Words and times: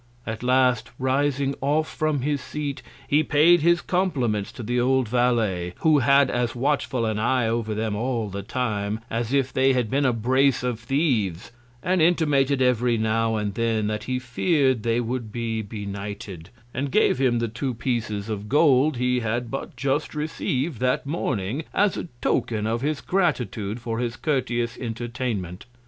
At 0.25 0.41
last, 0.41 0.89
rising 0.97 1.53
off 1.61 1.87
from 1.87 2.21
his 2.21 2.41
Seat, 2.41 2.81
he 3.07 3.21
paid 3.21 3.61
his 3.61 3.81
Compliments 3.81 4.51
to 4.53 4.63
the 4.63 4.79
old 4.79 5.07
Valet 5.07 5.75
(who 5.81 5.99
had 5.99 6.31
as 6.31 6.55
watchful 6.55 7.05
an 7.05 7.19
Eye 7.19 7.47
over 7.47 7.75
them 7.75 7.95
all 7.95 8.27
the 8.27 8.41
Time, 8.41 9.01
as 9.11 9.31
if 9.31 9.53
they 9.53 9.73
had 9.73 9.91
been 9.91 10.03
a 10.03 10.11
Brace 10.11 10.63
of 10.63 10.79
Thieves, 10.79 11.51
and 11.83 12.01
intimated 12.01 12.63
every 12.63 12.97
now 12.97 13.35
and 13.35 13.53
then 13.53 13.85
that 13.85 14.05
he 14.05 14.17
fear'd 14.17 14.81
they 14.81 14.99
would 14.99 15.31
be 15.31 15.61
benighted) 15.61 16.49
and 16.73 16.89
gave 16.91 17.19
him 17.19 17.37
the 17.37 17.47
two 17.47 17.75
Pieces 17.75 18.27
of 18.27 18.49
Gold, 18.49 18.97
he 18.97 19.19
had 19.19 19.51
but 19.51 19.75
just 19.75 20.15
receiv'd 20.15 20.79
that 20.79 21.05
Morning, 21.05 21.63
as 21.75 21.95
a 21.95 22.07
Token 22.21 22.65
of 22.65 22.81
his 22.81 23.01
Gratitude 23.01 23.79
for 23.79 23.99
his 23.99 24.15
courteous 24.15 24.75
Entertainment. 24.79 25.67